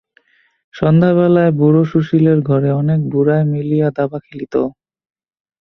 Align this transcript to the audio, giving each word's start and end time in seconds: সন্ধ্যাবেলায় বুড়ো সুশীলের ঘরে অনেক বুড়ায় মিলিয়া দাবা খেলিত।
সন্ধ্যাবেলায় 0.73 1.51
বুড়ো 1.59 1.81
সুশীলের 1.91 2.39
ঘরে 2.41 2.69
অনেক 2.81 2.99
বুড়ায় 3.11 3.45
মিলিয়া 3.53 3.87
দাবা 3.97 4.17
খেলিত। 4.25 4.55